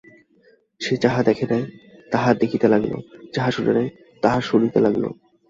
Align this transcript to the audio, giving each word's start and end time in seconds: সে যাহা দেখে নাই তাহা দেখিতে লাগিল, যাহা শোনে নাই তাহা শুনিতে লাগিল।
সে 0.81 0.93
যাহা 1.03 1.21
দেখে 1.23 1.45
নাই 1.51 1.63
তাহা 2.11 2.29
দেখিতে 2.33 2.67
লাগিল, 2.67 2.93
যাহা 3.33 3.49
শোনে 3.51 3.73
নাই 3.73 3.87
তাহা 4.23 4.39
শুনিতে 4.41 4.79
লাগিল। 4.79 5.05